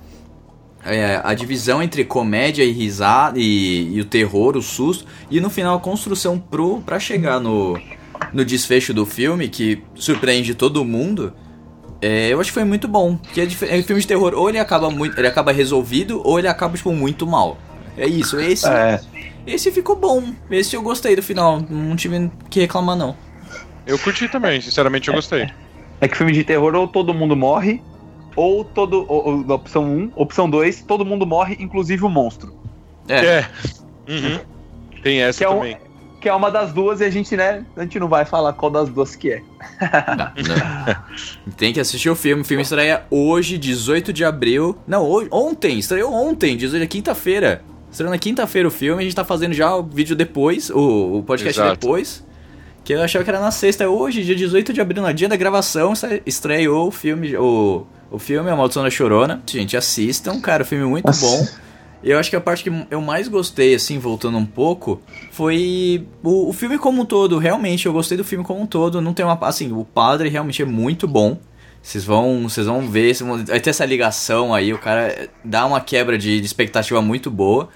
[0.90, 5.50] é, a divisão entre comédia e risada e, e o terror, o susto, e no
[5.50, 7.80] final a construção pro, pra chegar no,
[8.34, 11.34] no desfecho do filme, que surpreende todo mundo.
[12.02, 13.18] É, eu acho que foi muito bom.
[13.34, 16.48] Que é, é filme de terror, ou ele acaba muito, ele acaba resolvido, ou ele
[16.48, 17.58] acaba tipo muito mal.
[17.98, 19.00] É isso, esse, É,
[19.46, 20.24] esse ficou bom.
[20.50, 23.16] Esse eu gostei do final, não tive que reclamar não.
[23.86, 25.50] Eu curti também, sinceramente eu gostei.
[26.00, 27.82] é que filme de terror ou todo mundo morre,
[28.36, 29.06] ou todo.
[29.08, 32.54] Ou, ou, opção 1, opção 2, todo mundo morre, inclusive o monstro.
[33.08, 33.50] É, É.
[34.08, 34.40] Uhum.
[35.04, 35.78] Tem essa Que é um- também.
[36.22, 37.64] Que é uma das duas e a gente, né?
[37.78, 39.42] A gente não vai falar qual das duas que é.
[40.18, 40.56] não,
[41.48, 41.54] não.
[41.56, 42.42] Tem que assistir o filme.
[42.42, 44.78] O filme estreia hoje, 18 de abril.
[44.86, 47.62] Não, hoje, ontem, estreou ontem, 18 de quinta-feira.
[47.90, 51.24] Estreou na quinta-feira o filme, a gente tá fazendo já o vídeo depois, o, o
[51.24, 51.80] podcast Exato.
[51.80, 52.26] depois.
[52.84, 55.30] Que eu achava que era na sexta, é hoje, dia 18 de abril, no dia
[55.30, 55.94] da gravação,
[56.26, 59.42] estreou o filme, o, o filme A Maldição da Chorona.
[59.46, 61.26] Gente, assistam, cara, o filme é muito Nossa.
[61.26, 61.48] bom.
[62.02, 66.50] Eu acho que a parte que eu mais gostei, assim, voltando um pouco, foi o,
[66.50, 67.38] o filme como um todo.
[67.38, 69.02] Realmente, eu gostei do filme como um todo.
[69.02, 69.38] Não tem uma.
[69.42, 71.38] Assim, o padre realmente é muito bom.
[71.82, 74.74] Vocês vão, vocês vão ver, vocês vão- vai ter essa ligação aí.
[74.74, 77.70] O cara dá uma quebra de, de expectativa muito boa.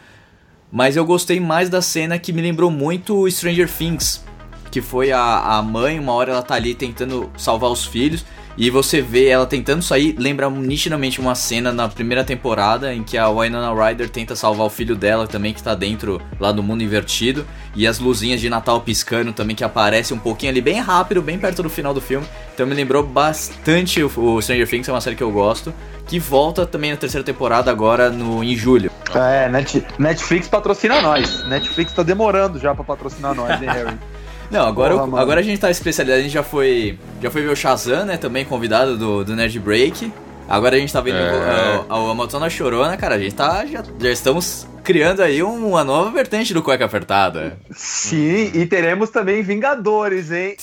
[0.72, 4.24] Mas eu gostei mais da cena que me lembrou muito Stranger Things.
[4.72, 8.26] Que foi a, a mãe, uma hora ela tá ali tentando salvar os filhos.
[8.56, 13.18] E você vê ela tentando sair, lembra nitidamente uma cena na primeira temporada em que
[13.18, 16.84] a Winona Ryder tenta salvar o filho dela também, que tá dentro lá do mundo
[16.84, 17.46] invertido.
[17.76, 21.40] E as luzinhas de Natal piscando também, que aparece um pouquinho ali, bem rápido, bem
[21.40, 22.28] perto do final do filme.
[22.54, 25.74] Então me lembrou bastante o, Stranger Things, é uma série que eu gosto.
[26.06, 28.92] Que volta também na terceira temporada agora no, em julho.
[29.16, 31.44] É, Net- Netflix patrocina nós.
[31.48, 33.98] Netflix tá demorando já pra patrocinar nós, hein, Harry?
[34.52, 36.98] Não, agora, Porra, eu- agora a gente tá especializado, a gente já foi.
[37.22, 38.18] Já foi ver o Shazam, né?
[38.18, 40.12] Também convidado do, do Nerd Break.
[40.48, 41.84] Agora a gente tá vendo É.
[41.90, 43.16] a, a, a Maldição da Chorona, cara.
[43.16, 43.66] A gente tá.
[43.66, 47.58] Já, já estamos criando aí uma nova vertente do Cueca Apertada.
[47.72, 50.56] Sim, e teremos também Vingadores, hein?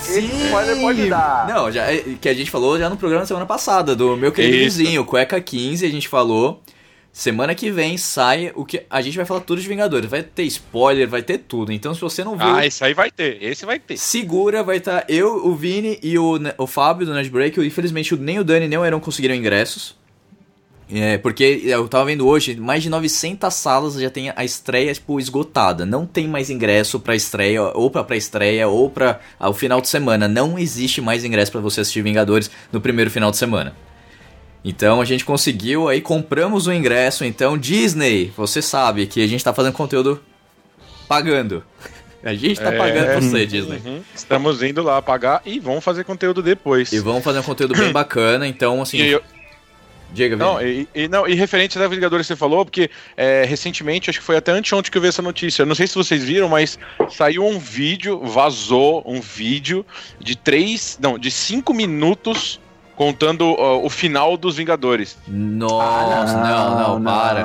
[0.00, 1.46] Esse spoiler pode dar.
[1.48, 4.30] Não, já, é, que a gente falou já no programa da semana passada, do meu
[4.32, 4.78] querido Isso.
[4.78, 6.60] vizinho, Cueca 15, a gente falou.
[7.12, 8.84] Semana que vem sai o que.
[8.88, 10.08] A gente vai falar tudo de Vingadores.
[10.08, 11.70] Vai ter spoiler, vai ter tudo.
[11.70, 12.46] Então, se você não viu.
[12.46, 13.98] Ah, esse aí vai ter, esse vai ter.
[13.98, 17.60] Segura, vai estar eu, o Vini e o, o Fábio do Nerd Break.
[17.60, 19.94] Infelizmente, nem o Dani nem o Eron conseguiram ingressos.
[20.90, 25.20] É, porque eu tava vendo hoje, mais de 900 salas já tem a estreia, tipo,
[25.20, 25.84] esgotada.
[25.84, 29.88] Não tem mais ingresso pra estreia, ou pra pré-estreia, ou pra ah, o final de
[29.88, 30.26] semana.
[30.26, 33.74] Não existe mais ingresso pra você assistir Vingadores no primeiro final de semana.
[34.64, 37.24] Então a gente conseguiu, aí compramos o ingresso.
[37.24, 40.22] Então, Disney, você sabe que a gente tá fazendo conteúdo
[41.08, 41.64] pagando.
[42.22, 42.78] A gente tá É.
[42.78, 43.82] pagando pra você, Disney.
[43.84, 44.00] Uhum.
[44.14, 46.92] Estamos indo lá pagar e vamos fazer conteúdo depois.
[46.92, 48.98] E vamos fazer um conteúdo bem bacana, então assim.
[48.98, 49.22] E eu-
[50.14, 54.10] Diga, Não, e, e- não, e referente a Vingadores que você falou, porque é, recentemente,
[54.10, 55.62] acho que foi até anteontem que eu vi essa notícia.
[55.62, 59.86] Eu não sei se vocês viram, mas saiu um vídeo, vazou um vídeo
[60.20, 62.60] de três, não, de cinco minutos
[63.06, 65.18] contando ó, o final dos Vingadores.
[65.26, 67.40] Nossa, não, não, para.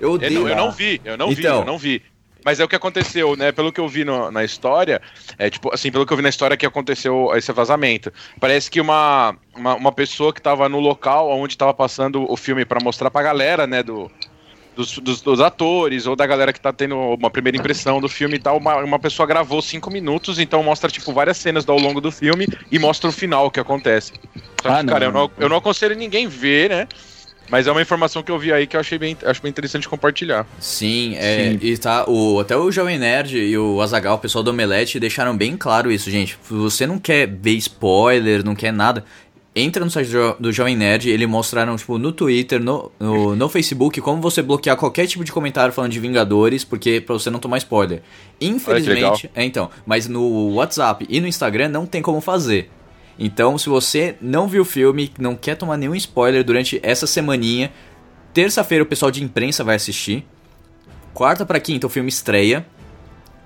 [0.00, 0.40] Eu Eu, odeio.
[0.40, 1.58] não- eu não vi, eu não vi, Então.
[1.60, 2.02] eu não vi.
[2.44, 3.52] Mas é o que aconteceu, né?
[3.52, 5.00] Pelo que eu vi no- na história,
[5.38, 8.12] é tipo, assim, pelo que eu vi na história que aconteceu esse vazamento.
[8.38, 12.64] Parece que uma, uma, uma pessoa que tava no local onde tava passando o filme
[12.66, 14.10] pra mostrar pra galera, né, do,
[14.76, 18.36] dos, dos, dos atores ou da galera que tá tendo uma primeira impressão do filme
[18.36, 22.00] e tal, uma, uma pessoa gravou cinco minutos, então mostra, tipo, várias cenas ao longo
[22.00, 24.12] do filme e mostra o final que acontece.
[24.62, 24.92] Só que, Ah, não.
[24.92, 26.88] cara, eu não, eu não aconselho ninguém ver, né?
[27.50, 29.86] Mas é uma informação que eu vi aí que eu achei bem, acho bem interessante
[29.86, 30.46] compartilhar.
[30.58, 34.50] Sim, é, e tá, o, até o Jovem Nerd e o Azagal, o pessoal do
[34.50, 36.38] Omelete, deixaram bem claro isso, gente.
[36.42, 39.04] Se você não quer ver spoiler, não quer nada,
[39.54, 43.48] entra no site do, do Jovem Nerd, eles mostraram, tipo, no Twitter, no, no, no
[43.48, 47.38] Facebook, como você bloquear qualquer tipo de comentário falando de Vingadores, porque pra você não
[47.38, 48.02] tomar spoiler.
[48.40, 52.70] Infelizmente, é então, mas no WhatsApp e no Instagram não tem como fazer.
[53.18, 57.72] Então, se você não viu o filme, não quer tomar nenhum spoiler durante essa semaninha,
[58.32, 60.26] terça-feira o pessoal de imprensa vai assistir.
[61.12, 62.66] Quarta pra quinta o filme estreia.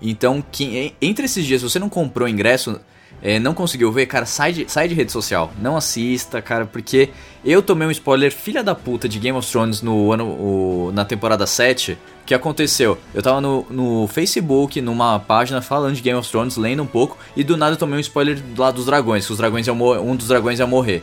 [0.00, 2.80] Então, que- entre esses dias, se você não comprou ingresso,
[3.22, 5.52] é, não conseguiu ver, cara, sai de, sai de rede social.
[5.60, 7.10] Não assista, cara, porque
[7.44, 11.04] eu tomei um spoiler filha da puta de Game of Thrones no ano, o- na
[11.04, 11.92] temporada 7.
[12.22, 12.98] O que aconteceu?
[13.14, 17.16] Eu tava no, no Facebook, numa página falando de Game of Thrones, lendo um pouco,
[17.34, 20.14] e do nada eu tomei um spoiler lá dos dragões, que os dragões iam um
[20.14, 21.02] dos dragões ia morrer.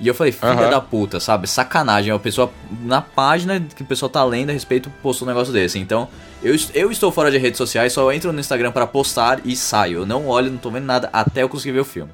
[0.00, 0.70] E eu falei, filha Aham.
[0.70, 1.46] da puta, sabe?
[1.46, 2.10] Sacanagem.
[2.12, 2.50] A pessoa,
[2.82, 5.78] na página que o pessoal tá lendo a respeito, postou um negócio desse.
[5.78, 6.08] Então,
[6.42, 9.98] eu, eu estou fora de redes sociais, só entro no Instagram pra postar e saio.
[10.00, 12.10] Eu não olho, não tô vendo nada até eu conseguir ver o filme.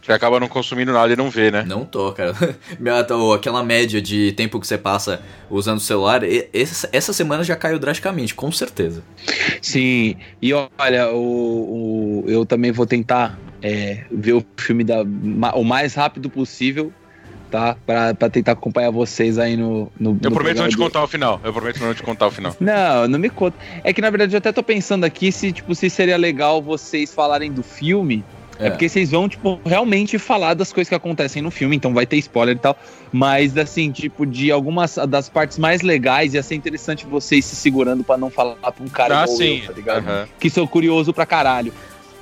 [0.00, 1.64] Você acaba não consumindo nada e não vê, né?
[1.64, 2.34] Não tô, cara.
[3.06, 7.54] Tô- Aquela média de tempo que você passa usando o celular, essa, essa semana já
[7.54, 9.02] caiu drasticamente, com certeza.
[9.60, 15.02] Sim, e olha, o, o- eu também vou tentar é, ver o filme da,
[15.54, 16.92] o mais rápido possível,
[17.50, 17.76] tá?
[17.86, 19.90] Pra, pra tentar acompanhar vocês aí no.
[19.98, 21.40] no Eu no prometo não te do- contar o final.
[21.44, 22.56] Eu prometo não te contar o final.
[22.60, 23.56] Não, não me conta.
[23.84, 27.12] É que na verdade eu até tô pensando aqui se, tipo, se seria legal vocês
[27.14, 28.24] falarem do filme.
[28.58, 28.66] É.
[28.66, 28.70] É.
[28.70, 32.16] porque vocês vão, tipo, realmente falar das coisas que acontecem no filme, então vai ter
[32.18, 32.76] spoiler e tal.
[33.10, 38.04] Mas, assim, tipo, de algumas das partes mais legais, ia ser interessante vocês se segurando
[38.04, 39.60] pra não falar pra um cara ah, igual sim.
[39.60, 40.06] eu, tá ligado?
[40.08, 40.28] Aham.
[40.38, 41.72] Que sou curioso pra caralho.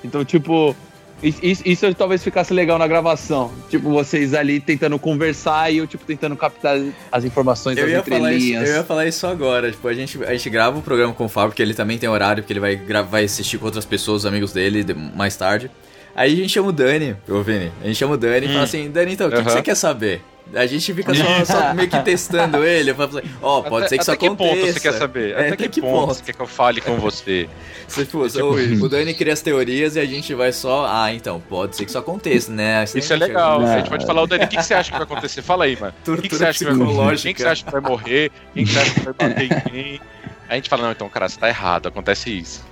[0.02, 0.74] Então, tipo,
[1.22, 3.50] is- is- isso, talvez ficasse legal na gravação.
[3.68, 6.78] Tipo, vocês ali tentando conversar e eu, tipo, tentando captar
[7.12, 8.68] as informações Eu das falar isso, entrelinhas.
[8.68, 9.70] eu ia falar isso agora.
[9.70, 12.08] Tipo, a gente, a gente grava o programa com o Fábio, porque ele também tem
[12.08, 15.70] horário, porque ele vai, vai assistir com outras pessoas, os amigos dele, de- mais tarde.
[16.14, 18.64] Aí a gente chama o Dani, ô Vini, a gente chama o Dani e fala
[18.64, 20.20] assim, Dani, então, o que, que você quer saber?
[20.54, 24.02] A gente fica só, só meio que testando ele, assim, ó, pode Até- ser que
[24.02, 24.50] isso até aconteça.
[24.52, 25.30] que ponto você quer saber?
[25.36, 27.48] É, até, que, ponto, você quer que eu fale com você?
[27.90, 30.86] Você, tipo, tipo o, o Dani cria as teorias e a gente vai só.
[30.88, 32.82] Ah, então, pode ser que isso aconteça, né?
[32.82, 33.60] Assim, Isso é legal.
[33.60, 33.66] Não.
[33.68, 35.42] A gente pode falar, o Dani, o que, que você acha que vai acontecer?
[35.42, 35.92] Fala aí, mano.
[36.06, 37.22] O que, que você Tortura acha que vai acontecer?
[37.22, 38.30] Quem que você acha que vai morrer?
[38.54, 40.00] Quem que você acha que vai bater em quem?
[40.48, 42.64] A gente fala, não, então, cara, você tá errado, acontece isso.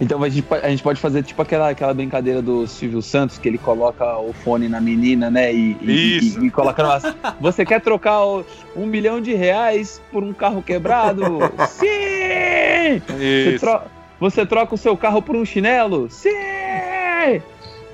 [0.00, 3.48] Então a gente, a gente pode fazer tipo aquela, aquela brincadeira do Silvio Santos, que
[3.48, 5.52] ele coloca o fone na menina, né?
[5.54, 6.40] E, e- Isso.
[6.42, 7.00] e- e coloca numa.
[7.40, 8.20] Você quer trocar
[8.76, 11.38] um milhão de reais por um carro quebrado?
[11.70, 13.00] Sim!
[13.08, 13.80] Você, tro-
[14.20, 16.08] você troca o seu carro por um chinelo?
[16.10, 16.30] Sim!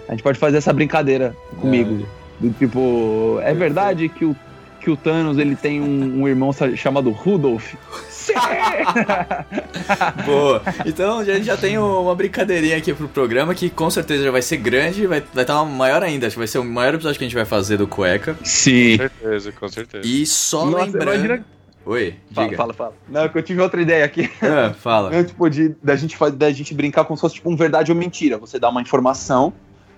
[0.09, 2.07] A gente pode fazer essa brincadeira comigo.
[2.41, 4.37] Do tipo, é verdade que o,
[4.85, 7.73] que o Thanos ele tem um, um irmão chamado Rudolph?
[8.11, 8.35] Sim!
[10.25, 10.63] Boa.
[10.85, 14.43] Então a gente já tem uma brincadeirinha aqui pro programa que com certeza já vai
[14.43, 16.27] ser grande, vai vai estar maior ainda.
[16.27, 18.37] Acho que vai ser o maior episódio que a gente vai fazer do Cueca.
[18.45, 18.99] Sim.
[18.99, 20.07] Com certeza, com certeza.
[20.07, 21.15] E só Nossa, lembrando.
[21.15, 21.45] imagina-
[21.87, 22.57] Oi, Fala, diga.
[22.57, 22.93] fala, fala.
[23.11, 24.31] Não, que eu tive outra ideia aqui.
[24.41, 25.11] Ah, fala.
[25.13, 27.99] Não, tipo, de, da, gente, da gente brincar como se fosse tipo um verdade ou
[27.99, 28.39] mentira.
[28.39, 29.53] Você dá uma informação,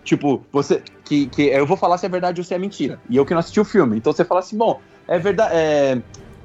[0.06, 0.82] tipo, você.
[1.04, 2.98] Que, que eu vou falar se é verdade ou se é mentira.
[3.10, 3.96] E eu que não assisti o filme.
[3.96, 5.50] Então você fala assim, bom, é verdade.
[5.54, 5.98] É,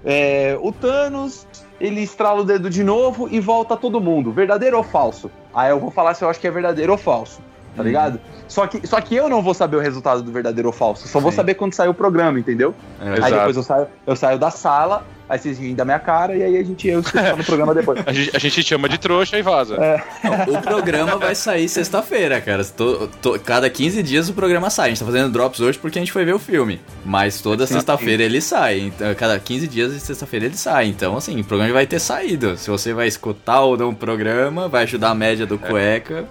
[0.03, 1.47] é, o Thanos,
[1.79, 4.31] ele estrala o dedo de novo e volta todo mundo.
[4.31, 5.31] Verdadeiro ou falso?
[5.53, 7.41] Aí eu vou falar se eu acho que é verdadeiro ou falso.
[7.75, 8.19] Tá ligado?
[8.49, 11.07] Só que, só que eu não vou saber o resultado do verdadeiro ou falso.
[11.07, 11.37] Só vou Sim.
[11.37, 12.75] saber quando sair o programa, entendeu?
[12.99, 13.09] É.
[13.09, 13.33] Aí Exato.
[13.35, 16.57] depois eu saio, eu saio da sala, aí vocês riem da minha cara e aí
[16.57, 17.01] a gente eu
[17.37, 18.01] no programa depois.
[18.05, 19.77] A gente, a gente chama de trouxa e vaza.
[20.23, 22.63] Não, o programa vai sair sexta-feira, cara.
[22.65, 24.87] To- to- cada 15 dias o programa sai.
[24.87, 26.81] A gente tá fazendo drops hoje porque a gente foi ver o filme.
[27.05, 28.79] Mas toda sexta-feira ele sai.
[28.81, 30.87] Então, cada 15 dias de sexta-feira ele sai.
[30.87, 32.57] Então, assim, o programa vai ter saído.
[32.57, 36.25] Se você vai escutar ou não o programa, vai ajudar a média do cueca.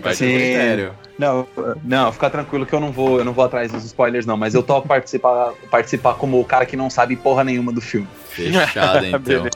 [0.00, 0.34] Fica Sim.
[0.34, 0.92] critério.
[1.18, 1.46] Não,
[1.82, 4.54] não, fica tranquilo que eu não vou, eu não vou atrás dos spoilers, não, mas
[4.54, 8.06] eu topo participar, participar como o cara que não sabe porra nenhuma do filme.
[8.28, 9.46] Fechado, então.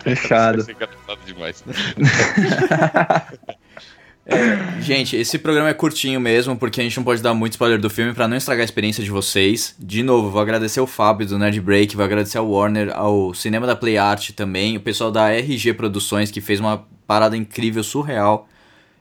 [0.00, 0.64] Fechado.
[0.70, 1.64] Engraçado demais.
[4.80, 7.88] Gente, esse programa é curtinho mesmo, porque a gente não pode dar muito spoiler do
[7.88, 9.74] filme pra não estragar a experiência de vocês.
[9.78, 13.66] De novo, vou agradecer o Fábio do Nerd Break, vou agradecer ao Warner, ao Cinema
[13.66, 18.46] da Play Art também, o pessoal da RG Produções que fez uma parada incrível, surreal.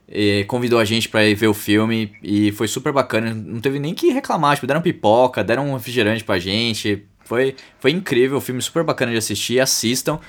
[0.10, 3.34] E convidou a gente pra ir ver o filme e foi super bacana.
[3.34, 7.06] Não teve nem que reclamar, tipo, deram pipoca, deram um refrigerante pra gente.
[7.26, 9.60] Foi, foi incrível, filme super bacana de assistir.
[9.60, 10.20] Assistam.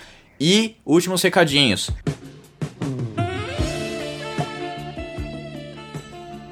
[0.41, 1.91] E últimos recadinhos.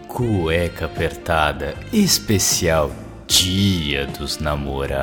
[0.09, 2.91] Cueca apertada, especial
[3.27, 4.97] Dia dos Namorados.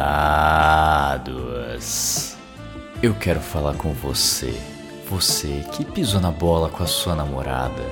[3.02, 4.54] Eu quero falar com você,
[5.10, 7.84] você que pisou na bola com a sua namorada,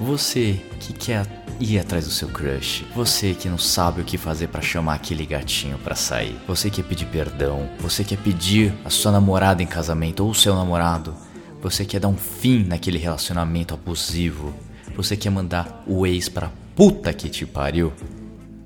[0.00, 1.26] você que quer
[1.60, 5.24] ir atrás do seu crush, você que não sabe o que fazer pra chamar aquele
[5.24, 10.24] gatinho pra sair, você quer pedir perdão, você quer pedir a sua namorada em casamento
[10.24, 11.14] ou o seu namorado,
[11.62, 14.52] você quer dar um fim naquele relacionamento abusivo,
[14.96, 17.92] você quer mandar o ex pra puta que te pariu?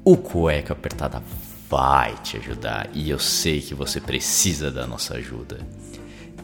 [0.05, 1.23] O Cueca Apertada
[1.69, 2.89] vai te ajudar.
[2.95, 5.59] E eu sei que você precisa da nossa ajuda.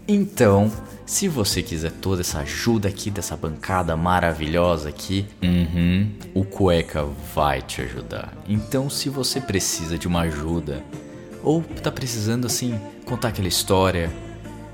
[0.06, 0.70] Então,
[1.06, 7.62] se você quiser toda essa ajuda aqui dessa bancada maravilhosa aqui, uhum, o Cueca vai
[7.62, 8.32] te ajudar.
[8.46, 10.82] Então, se você precisa de uma ajuda
[11.42, 14.10] ou tá precisando assim contar aquela história,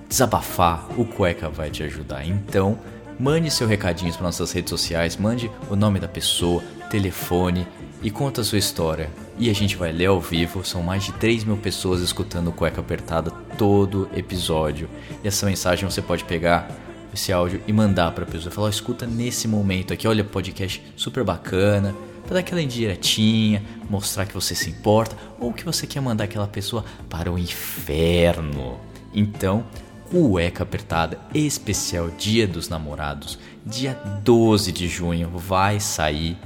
[0.08, 2.26] desabafar, o Cueca vai te ajudar.
[2.26, 2.78] Então,
[3.18, 7.66] mande seu recadinho para nossas redes sociais, mande o nome da pessoa, telefone
[8.02, 9.10] e conta a sua história.
[9.38, 10.64] E a gente vai ler ao vivo.
[10.64, 14.88] São mais de 3 mil pessoas escutando Cueca Apertada todo episódio.
[15.22, 16.70] E essa mensagem você pode pegar
[17.12, 18.52] esse áudio e mandar pra pessoa.
[18.52, 21.94] Falar, "Ó, escuta nesse momento aqui, olha, podcast super bacana.
[22.24, 25.16] Pra dar aquela indiretinha, mostrar que você se importa.
[25.38, 28.78] Ou que você quer mandar aquela pessoa para o inferno.
[29.12, 29.64] Então,
[30.10, 36.36] Cueca Apertada, especial Dia dos Namorados, dia 12 de junho, vai sair.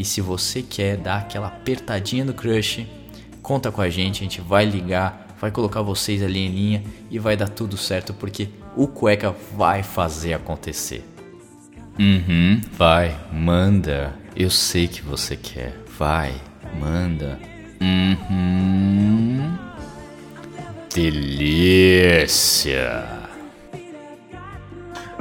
[0.00, 2.86] E se você quer dar aquela apertadinha no crush,
[3.42, 7.18] conta com a gente, a gente vai ligar, vai colocar vocês ali em linha e
[7.18, 11.04] vai dar tudo certo porque o Cueca vai fazer acontecer.
[11.98, 14.14] Uhum, vai, manda.
[14.34, 15.76] Eu sei que você quer.
[15.98, 16.32] Vai,
[16.80, 17.38] manda.
[17.78, 19.54] Uhum.
[20.94, 22.40] Delícia.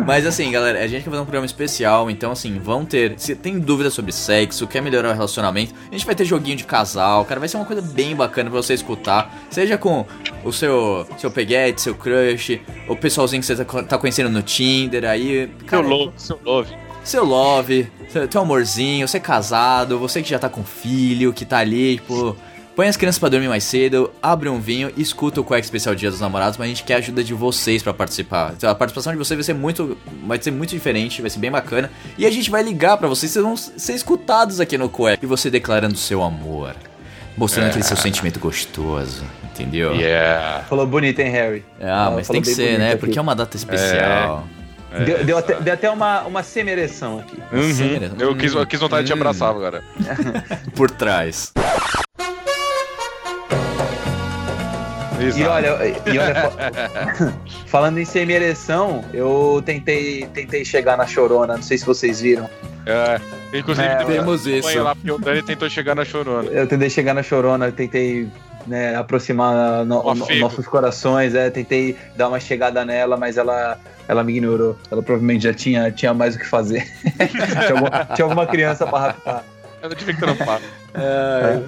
[0.06, 3.14] Mas assim, galera, a gente quer fazer um programa especial, então assim, vão ter.
[3.18, 6.64] Se tem dúvidas sobre sexo, quer melhorar o relacionamento, a gente vai ter joguinho de
[6.64, 9.34] casal, cara, vai ser uma coisa bem bacana pra você escutar.
[9.50, 10.06] Seja com
[10.44, 15.06] o seu seu peguete, seu crush, o pessoalzinho que você tá, tá conhecendo no Tinder,
[15.06, 15.52] aí.
[15.68, 16.78] Seu love, seu love.
[17.04, 21.46] seu love, seu, teu amorzinho, você é casado, você que já tá com filho, que
[21.46, 22.36] tá ali, tipo.
[22.80, 26.10] Põe as crianças pra dormir mais cedo, abre um vinho escuta o Quack Especial Dia
[26.10, 28.54] dos Namorados, mas a gente quer a ajuda de vocês pra participar.
[28.56, 29.98] Então, a participação de vocês vai ser muito.
[30.26, 31.92] Vai ser muito diferente, vai ser bem bacana.
[32.18, 35.22] E a gente vai ligar pra vocês, vocês vão ser escutados aqui no Quack.
[35.22, 36.74] E você declarando seu amor.
[37.36, 39.94] Mostrando aquele seu sentimento gostoso, entendeu?
[39.96, 40.64] Yeah.
[40.70, 41.66] Falou bonito, hein, Harry?
[41.82, 42.92] Ah, Ela mas tem que ser, né?
[42.92, 43.00] aqui.
[43.02, 44.48] Porque é uma data especial.
[45.06, 47.38] Deu, deu até, deu até uma, uma semereção aqui.
[47.52, 48.16] Uhum.
[48.18, 49.20] Eu quis, eu quis vontade de te Hum.
[49.20, 49.84] abraçar agora.
[50.74, 51.52] Por trás.
[55.20, 55.50] E Exato.
[55.52, 55.68] olha,
[56.06, 57.34] e olha fa-
[57.68, 62.50] falando em semereção, eu tentei, tentei chegar na chorona, não sei se vocês viram.
[62.86, 63.20] É,
[63.58, 64.82] inclusive, É, temos isso.
[64.82, 66.50] Lá, porque o Dani tentou chegar na chorona.
[66.50, 68.28] Eu tentei chegar na chorona, eu tentei
[68.68, 74.24] né, aproximar no- no- nossos corações, é, tentei dar uma chegada nela, mas ela, ela
[74.24, 74.78] me ignorou.
[74.92, 76.86] Ela provavelmente já tinha, tinha mais o que fazer.
[77.18, 79.44] tinha, algum- tinha alguma criança pra raptar.
[79.82, 80.60] Eu tive que trampar.
[80.94, 81.60] É.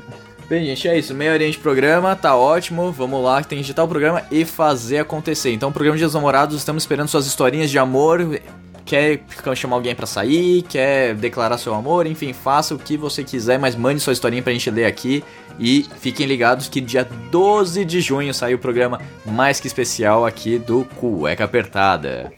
[0.52, 1.16] Bem, gente, é isso.
[1.16, 2.92] Meia horinha de programa, tá ótimo.
[2.92, 5.54] Vamos lá, tem que editar o programa e fazer acontecer.
[5.54, 8.38] Então, programa de Namorados, estamos esperando suas historinhas de amor.
[8.84, 9.22] Quer
[9.56, 13.78] chamar alguém pra sair, quer declarar seu amor, enfim, faça o que você quiser, mas
[13.78, 15.24] mande sua historinha pra gente ler aqui.
[15.58, 20.60] E fiquem ligados que dia 12 de junho sai o programa mais que especial aqui
[20.60, 22.30] do Cueca Apertada.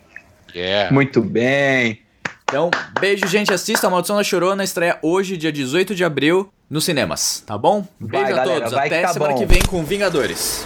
[0.54, 0.94] Yeah.
[0.94, 2.04] Muito bem.
[2.44, 3.52] Então, beijo, gente.
[3.52, 7.86] Assista a Maldição da Chorona, estreia hoje, dia 18 de abril, nos cinemas, tá bom?
[8.00, 8.74] Beijo Vai, a galera, todos.
[8.74, 9.40] vai que Até tá semana bom.
[9.40, 10.66] que vem com Vingadores.